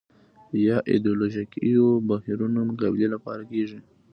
[0.65, 3.79] یا ایدیالوژیکو بهیرونو مقابلې لپاره کېږي